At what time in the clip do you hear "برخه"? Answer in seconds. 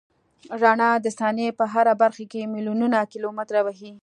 2.03-2.25